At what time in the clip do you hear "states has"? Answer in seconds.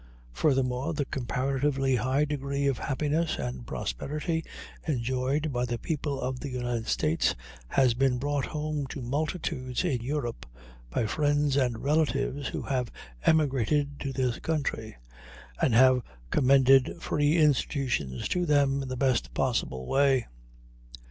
6.87-7.93